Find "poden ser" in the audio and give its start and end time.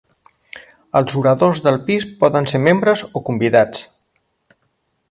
2.25-2.63